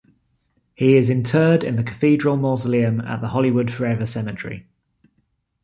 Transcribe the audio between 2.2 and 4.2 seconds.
Mausoleum at the Hollywood Forever